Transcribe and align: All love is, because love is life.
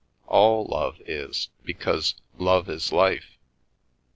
All 0.25 0.65
love 0.65 0.99
is, 1.05 1.49
because 1.63 2.15
love 2.35 2.67
is 2.71 2.91
life. 2.91 3.37